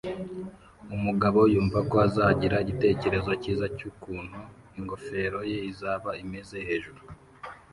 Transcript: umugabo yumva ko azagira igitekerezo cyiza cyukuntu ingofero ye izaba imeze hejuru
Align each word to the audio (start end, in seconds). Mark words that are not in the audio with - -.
umugabo 0.95 1.39
yumva 1.53 1.79
ko 1.89 1.95
azagira 2.07 2.55
igitekerezo 2.63 3.31
cyiza 3.41 3.65
cyukuntu 3.77 4.37
ingofero 4.77 5.39
ye 5.51 5.57
izaba 5.71 6.09
imeze 6.23 6.57
hejuru 6.67 7.01